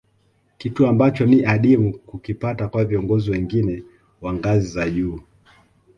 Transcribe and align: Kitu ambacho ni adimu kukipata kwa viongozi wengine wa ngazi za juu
Kitu 0.57 0.87
ambacho 0.87 1.25
ni 1.25 1.45
adimu 1.45 1.93
kukipata 1.93 2.67
kwa 2.67 2.85
viongozi 2.85 3.31
wengine 3.31 3.83
wa 4.21 4.33
ngazi 4.33 4.67
za 4.67 4.89
juu 4.89 5.19